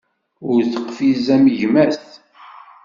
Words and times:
Ur 0.51 0.61
teqfiz 0.73 1.25
am 1.35 1.45
gma-s. 1.57 2.03